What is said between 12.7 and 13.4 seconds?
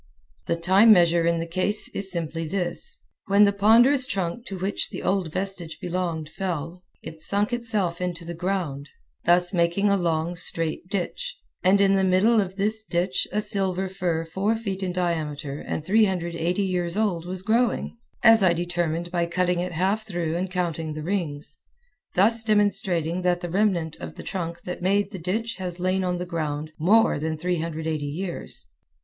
ditch